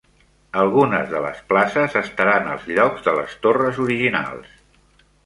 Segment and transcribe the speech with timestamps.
[0.59, 4.57] Algunes de les places estaran als llocs de les torres originals.